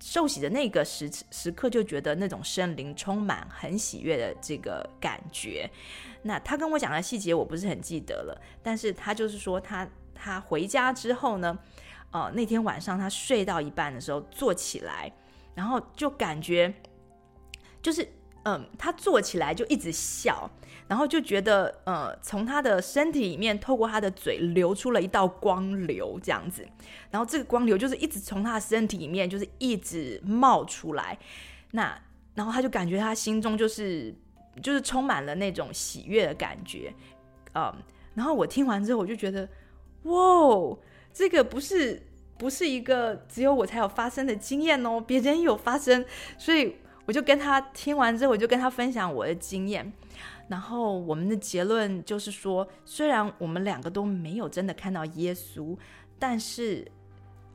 [0.00, 5.70] 受洗的那个时时刻，就觉得那种圣灵充满很喜悦的这个感觉。
[6.22, 11.58] 那他跟我讲的细节我不是很记得了，但是他就是说他他回家之后呢，
[12.10, 15.12] 呃，那天晚上他睡到一半的时候坐起来，
[15.54, 16.72] 然后就感觉
[17.80, 18.06] 就是。
[18.48, 20.48] 嗯，他坐起来就一直笑，
[20.88, 26.66] 然后就觉得，呃，从他的身体里面透过他的嘴流出了一道光流，这样子，
[27.10, 31.18] 然后这个光流就是一直从他的身体里面就是一直冒出来，
[31.72, 31.98] 那
[32.34, 34.14] 然后他就感觉他心中就是
[34.62, 36.94] 就是充满了那种喜悦的感觉，
[37.54, 37.74] 嗯，
[38.14, 39.48] 然后我听完之后我就觉得，
[40.04, 40.76] 哇，
[41.12, 42.00] 这个不是
[42.38, 46.04] 不是一个只有我才有发生的经验哦，别人有发生，
[46.38, 46.76] 所以。
[47.08, 49.92] 我就跟他听完之后，我就跟他分享我的经验，
[50.48, 55.76] 然后我们的结论就是说，虽然我们两个都没有真的看到耶稣，
[56.18, 56.86] 但是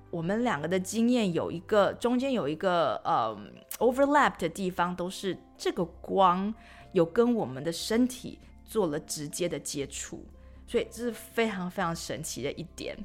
[0.10, 3.38] 我们两个的经验有一个中间有一个呃
[3.80, 6.54] overlap 的地方，都是这个光
[6.91, 10.25] 有跟我们的身体做了直接的接触，
[10.67, 12.97] 所以这是非常非常神奇的一点。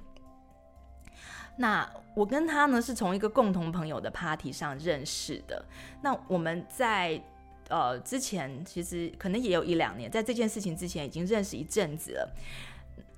[1.59, 5.65] 那我跟他呢是从一个共同朋友的 party 上认识的。
[6.03, 7.23] 那我们在
[7.69, 12.35] 呃之前其实可能也有一两年，在这件事情之前已经认识一阵子了，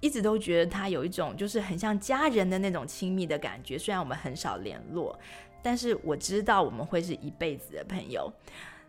[0.00, 3.78] 一直都觉得他有一种就是很像家人的那种亲密的感觉。
[3.78, 5.18] 虽然我们很少联络，
[5.62, 8.32] 但是我知道我们会是一辈子的朋友。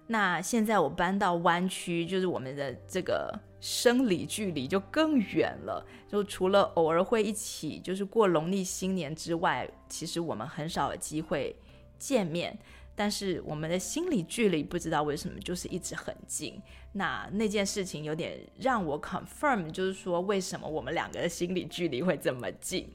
[0.08, 3.39] 那现在我搬到湾区，就是我们的这个。
[3.62, 11.54] 生理距离就更远了，就除了偶尔会一起就是过农历新年之外，其实我们很少有机会
[11.98, 12.58] 见面。
[13.00, 16.62] 但是我们的心理距离不知道为什么就是一直很近。
[16.92, 22.94] 那那件事情有点让我 confirm，就是说为什么我们两个的心理距离会这么近。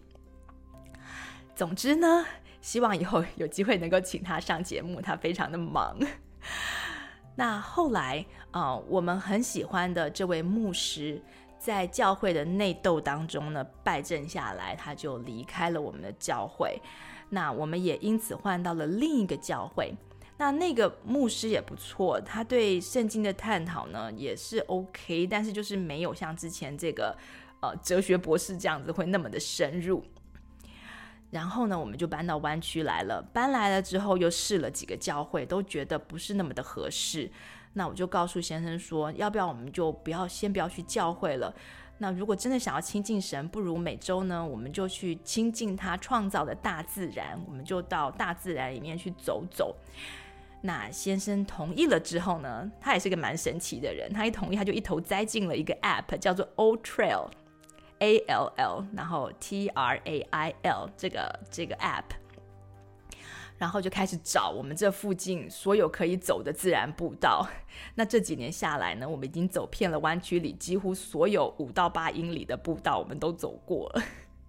[1.56, 2.26] 总之呢，
[2.60, 5.96] 希望以后有机会能够请他上节目，他非常的忙。
[7.34, 11.18] 那后来，啊、我们很喜欢的这位牧师，
[11.58, 16.78] 在教会的内斗当中呢，败阵下来，他就离开了我们的教会。
[17.34, 19.94] 那我们也因此换到了另一个教会。
[20.38, 27.16] 那那个牧师也不错，他对圣经的探讨呢也是 OK，但是就是没有像之前这个
[27.60, 30.02] 呃哲学博士这样子会那么的深入。
[31.30, 33.20] 然后呢，我们就搬到湾区来了。
[33.32, 37.30] 搬来了之后，又试了几个教会，都觉得不是那么的合适。
[37.72, 41.52] 那我就告诉先生说，要不要我们就不要先不要去教会了。
[42.04, 49.74] 那如果真的想要亲近神，不如每周呢，我们就去亲近他创造的大自然，我们就到大自然里面去走走。
[50.60, 57.30] 那先生同意了之后呢，他也是个蛮神奇的人，他一同意，他就一头栽进了一个 App，叫做 All Trail。
[58.00, 62.02] A L L，然后 T R A I L 这个这个 app，
[63.64, 67.48] 然后就开始找我们这附近所有可以走的自然步道。
[67.96, 74.02] 那这几年下来呢，我们已经走遍了湾区里几乎所有五到八英里的步道，我们都走过了。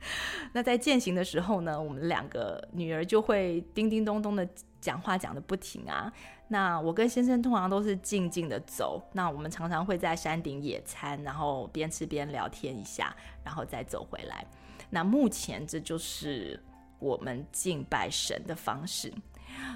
[0.52, 4.46] 那在践行的时候呢，我们两个女儿就会叮叮咚咚的
[4.82, 6.12] 讲话，讲得不停啊。
[6.50, 9.02] 那我跟先生通常都是静静的走。
[9.14, 14.46] 那我们常常会在山顶野餐，然后边吃边聊天一下，然后再走回来。
[14.90, 16.62] 那目前这就是
[17.06, 19.14] 我们敬拜神的方式。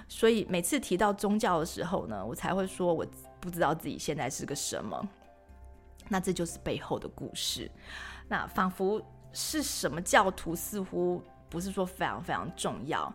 [0.07, 3.05] 所以每次提到宗教的时候呢，我才会说我
[3.39, 5.07] 不知道自己现在是个什么。
[6.07, 7.69] 那这就是背后的故事。
[8.27, 13.13] 那仿佛是什么教徒，似乎不是说非常非常重要。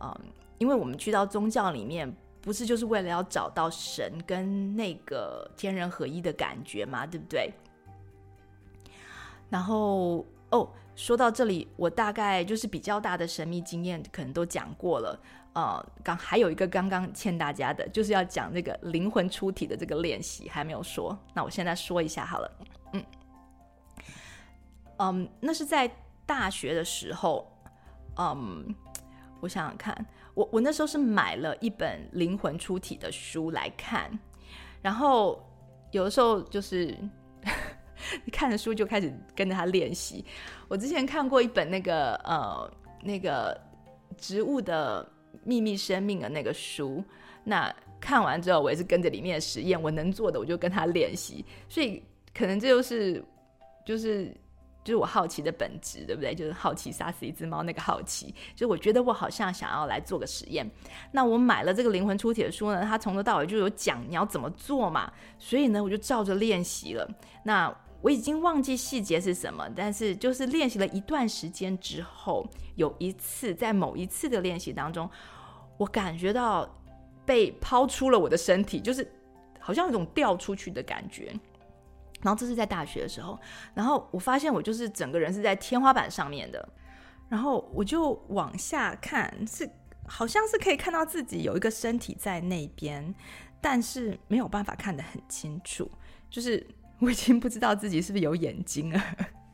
[0.00, 0.20] 嗯，
[0.58, 2.14] 因为我们去到宗教里面。
[2.42, 7.04] 不是就是为了要找到神跟那个天人合一的感觉吗？
[7.04, 7.52] 对不对？
[9.50, 15.20] 然后哦，说到这里，我大概就是比较大的神秘经验，可能都讲过了。
[15.52, 21.16] 呃，刚还有一个刚刚欠大家的，就是要讲那个灵魂出体的这个练习，还没有说。
[21.32, 22.50] 那我现在说一下好了。
[22.92, 23.04] 嗯
[24.98, 25.90] 嗯，那是在
[26.24, 27.46] 大学的时候。
[28.18, 28.74] 嗯，
[29.40, 30.06] 我想想看。
[30.32, 34.10] 我我那时候是买了一本灵魂出体的书来看，
[34.82, 35.42] 然后
[35.90, 36.94] 有的时候就是
[38.32, 40.24] 看了书就开始跟着他练习。
[40.68, 42.70] 我之前看过一本那个呃
[43.02, 43.60] 那个
[44.16, 45.08] 植物的
[45.44, 47.04] 秘密生命的那个书，
[47.44, 52.02] 那看完之后我也是跟着里面的实验，我能做的我就跟他练习，所以
[52.34, 53.24] 可能这就是
[53.84, 54.34] 就是。
[54.86, 56.32] 就是我好奇的本质，对不对？
[56.32, 58.32] 就是好奇杀死一只猫那个好奇。
[58.54, 60.64] 就是我觉得我好像想要来做个实验。
[61.10, 65.12] 那我买了这个灵魂出体的书呢，它从头到尾就有讲你要怎么做嘛。
[65.40, 67.04] 所以呢，我就照着练习了。
[67.42, 75.08] 那我已经忘记细节是什么，但是就是练习了一段时间之后，有一次在某一次的练习当中，
[75.76, 76.68] 我感觉到
[77.24, 79.10] 被抛出了我的身体，就是
[79.58, 81.32] 好像有种掉出去的感觉。
[82.22, 83.38] 然后这是在大学的时候，
[83.74, 86.66] 然后我发现我就是整个人是在天花板上面的，
[87.28, 89.68] 然后我就往下看，是
[90.06, 93.14] 好像是可以看到自己有一个身体在那边，
[93.60, 95.90] 但是没有办法看得很清楚，
[96.30, 96.66] 就是
[97.00, 99.02] 我已经不知道自己是不是有眼睛了，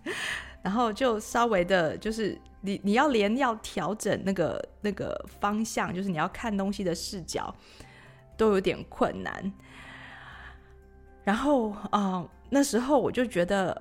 [0.63, 7.55] 然后就稍微的，就是你你要连要调整那个那个方向，就是你要看东西的视角
[8.37, 9.53] 都有点困难，
[11.25, 12.29] 然后啊。
[12.55, 13.75] 那时候我就觉得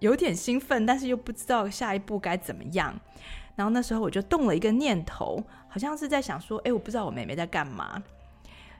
[0.00, 2.94] 有点兴奋，但是又不知道下一步该怎么样。
[3.56, 8.02] 然后那时候我就动了一个念头，好像是在想说：“哎，我不知道我妹妹在干嘛。”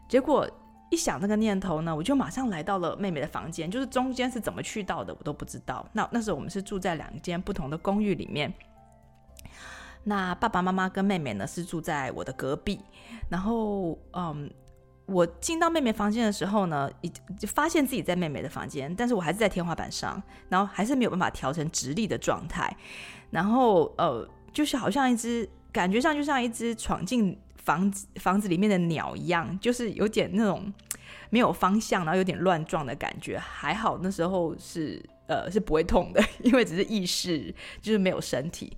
[0.07, 0.47] 结果
[0.91, 3.71] 一想那个念头呢，我就马上来到了妹妹的房间。
[3.71, 5.87] 就是中间是怎么去到的，我都不知道。
[5.93, 8.53] 那那时候我们是住在两间不同的公寓里面。
[10.05, 12.81] 那爸爸妈妈跟妹妹呢是住在我的隔壁。
[13.31, 14.51] 然后，嗯。
[15.11, 22.71] 我进到妹妹房间的时候呢，已就发现自己在妹妹的房间，但是我还是在天花板上，然后还是没有办法调成直立的状态，
[23.31, 30.73] 然后呃，就是好像一只感觉上就像一只闯进房子房子里面的鸟一样，就是有点那种
[31.31, 33.39] 没有方向，然后有点乱撞的感觉。
[33.39, 38.77] 还好那时候是呃是不会痛的，因为只是意识，就是没有身体。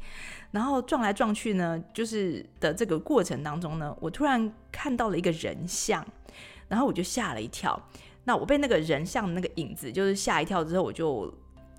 [0.51, 6.07] 然后撞来撞去呢，就是的这个过程当中呢，我突然看到了一个人像。
[6.69, 7.81] 然后我就吓了一跳，
[8.23, 11.29] 那我被那个人像那个影子就是吓一跳之后，我就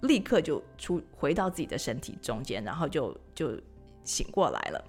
[0.01, 3.57] 立刻就出回到自己的身体中间，然后就就
[4.03, 4.83] 醒过来了。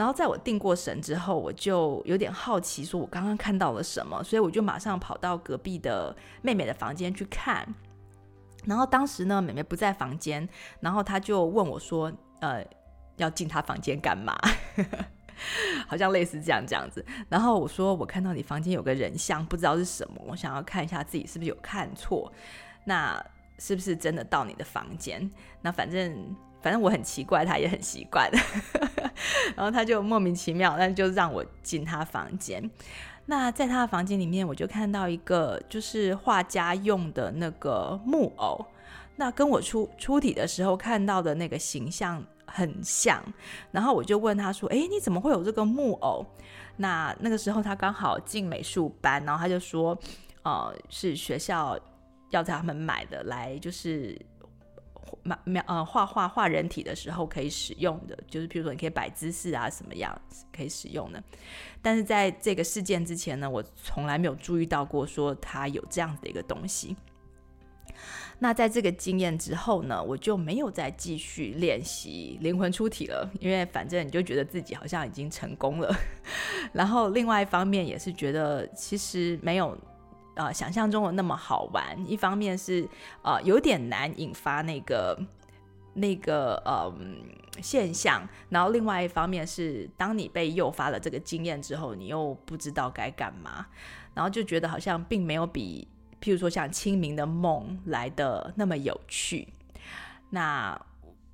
[0.00, 7.68] 然后在我定过神之后，我就有点好奇，说我刚刚看到了什么，所以我就马上跑到隔壁的妹妹的房间去看。
[8.64, 10.48] 然后当时呢，妹妹不在房间，
[10.80, 12.64] 然后她就问我说：“呃，
[13.18, 14.34] 要进她房间干嘛？”
[15.86, 22.32] 好像类似这样这样子，然后我说我看到你房间有个人像，不知道是什么，我想要看一下自己是不是有看错，
[22.84, 23.22] 那
[23.60, 25.30] 是不是真的到你的房间？
[25.62, 28.28] 那反正反正我很奇怪，他也很习惯，
[29.54, 32.68] 然后他就莫名其妙，那就让我进他房间。
[33.26, 38.66] 那在他的房间里面，我就看到一个就是画家用的那个木偶，
[39.14, 42.24] 那跟我出出体的时候看到的那个形象。
[42.52, 43.22] 很像，
[43.70, 46.26] 然后我就问他说：“诶，你怎么会有这个木偶？”
[46.78, 49.96] 那那个时候他刚好进美术班，然后他就说
[50.42, 51.78] ：“呃，是学校
[52.30, 54.18] 要他们买的，来就是
[54.94, 60.20] 画描呃画画画人体的时候可以使用的，就是譬如说你可以摆姿势啊什么样
[60.52, 61.22] 可以使用的。
[61.82, 66.96] 但是在这个事件之前呢，我从来没有注意到过说他有这样子的一个东西。”
[68.42, 75.94] 那在这个经验之后呢，我就没有再继续练习灵魂出体了，因为反正你就觉得自己好像已经成功了。
[76.72, 79.76] 然后另外一方面也是觉得其实没有
[80.40, 81.96] 呃想象中的那么好玩。
[82.06, 82.88] 一方面是
[83.22, 85.18] 呃有点难引发那个
[85.94, 86.92] 那个呃
[87.60, 93.66] 现象，然后另外一方面是当你被诱发了这个经验之后，你又不知道该干嘛，
[94.14, 95.86] 然后就觉得好像并没有比。
[96.22, 99.48] 譬如说，像清明的梦来的那么有趣，
[100.28, 100.78] 那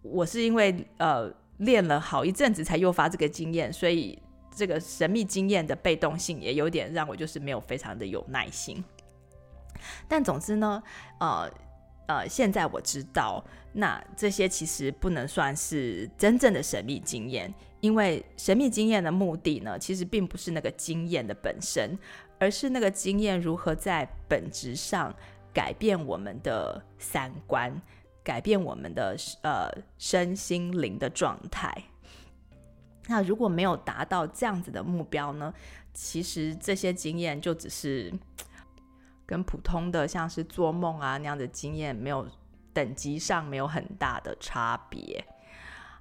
[0.00, 4.16] 我是因为呃练了好一阵子才诱发这个经验，所以
[4.54, 8.84] 这个神秘经验的被动性也有点让我就是没有非常的有耐心。
[10.08, 10.82] 但总之呢，
[11.20, 11.50] 呃
[12.06, 21.98] 呃，现在我知道，那这些其实不能算是真正的神秘经验，因为神秘经验的目的呢，其实并不是那个经验的本身。
[22.38, 25.10] 而是那个经验如何在本质上
[25.54, 27.80] 改变我们的三观，
[28.22, 31.74] 改变我们的呃身心灵的状态。
[33.06, 35.54] 那如果没有达到这样子的目标呢？
[35.94, 38.12] 其实这些经验就只是
[39.26, 42.26] 跟普通的像是做梦啊那样的经验没有
[42.72, 45.24] 等级上没有很大的差别。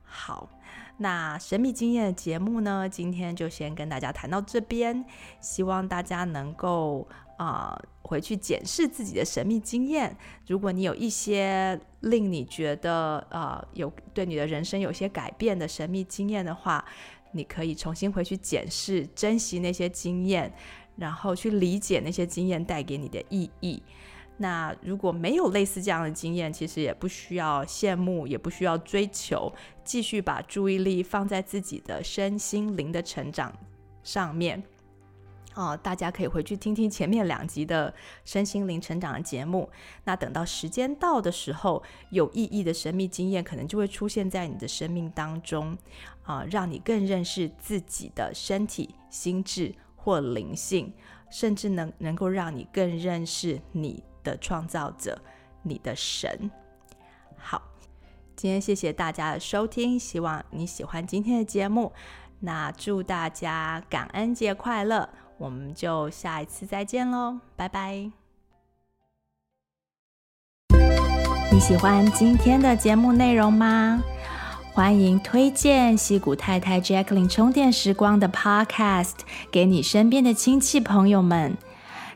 [0.03, 0.49] 好。
[0.97, 5.03] 那神秘经验的节目呢，今天就先跟大家谈到这边，
[5.41, 7.05] 希望大家能够
[7.35, 10.15] 啊、回去检视自己的神秘经验。
[10.47, 16.85] 如果你有一些令你觉得啊、呃、有对你的人生有些改变的神秘经验的话，
[17.33, 20.53] 你可以重新回去检视，珍惜那些经验，
[20.95, 23.81] 然后去理解那些经验带给你的意义。
[24.37, 33.53] 那如果没有类似这样的经验，其实也不需要羡慕，也不需要追求，继续把注意力放在自己的身心灵的成长
[34.03, 34.61] 上面。
[35.53, 37.93] 哦，大家可以回去听听前面两集的
[38.25, 39.69] 身心灵成长的节目。
[40.03, 45.77] 那等到时间到的时候，有意义的神秘经验可能就会出现在你的生命当中，
[46.23, 49.73] 啊、让你更认识自己的身体、心智
[50.05, 50.93] 或灵性，
[51.31, 55.19] 甚至能能够让你更认识你的创造者、
[55.63, 56.51] 你的神。
[57.35, 57.59] 好，
[58.35, 61.91] 今天谢谢大家的收听，希望你喜欢今天的节目。
[62.39, 65.09] 那祝大家感恩节快乐！
[65.39, 68.11] 我们就下一次再见喽，拜拜！
[71.51, 74.03] 你喜欢今天的节目内容吗？
[74.75, 79.13] 欢迎推荐西谷太太 Jacqueline 充电时光的 Podcast
[79.49, 81.55] 给你身边的亲戚朋友们，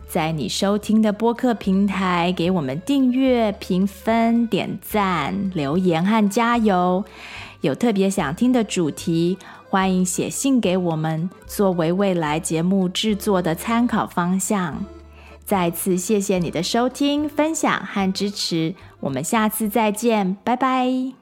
[0.09, 7.05] 在你收听的播客平台给我们订阅、评分、点赞、留言和加油。
[7.61, 9.37] 有特别想听的主题，
[9.69, 14.83] 欢迎写信给我们，作为未来节目制作的参考方向。
[15.45, 21.18] 再次谢谢你的收听、分享和支持，我们下次再见，拜拜。